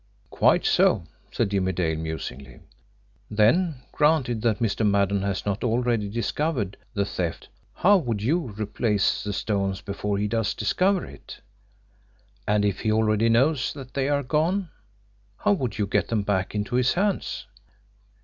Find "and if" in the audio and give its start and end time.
12.47-12.79